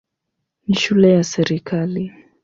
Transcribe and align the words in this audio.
Ni 0.67 0.75
shule 0.75 1.11
ya 1.13 1.23
serikali. 1.23 2.13